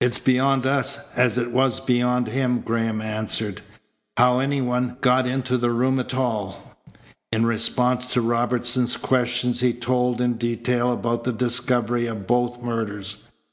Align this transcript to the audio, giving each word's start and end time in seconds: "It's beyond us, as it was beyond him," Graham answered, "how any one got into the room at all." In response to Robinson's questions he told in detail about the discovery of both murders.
"It's 0.00 0.18
beyond 0.18 0.66
us, 0.66 0.98
as 1.16 1.38
it 1.38 1.52
was 1.52 1.78
beyond 1.78 2.26
him," 2.26 2.62
Graham 2.62 3.00
answered, 3.00 3.60
"how 4.16 4.40
any 4.40 4.60
one 4.60 4.96
got 5.02 5.24
into 5.24 5.56
the 5.56 5.70
room 5.70 6.00
at 6.00 6.14
all." 6.14 6.74
In 7.30 7.46
response 7.46 8.06
to 8.06 8.20
Robinson's 8.20 8.96
questions 8.96 9.60
he 9.60 9.72
told 9.72 10.20
in 10.20 10.32
detail 10.34 10.92
about 10.92 11.22
the 11.22 11.32
discovery 11.32 12.06
of 12.06 12.26
both 12.26 12.60
murders. 12.60 13.18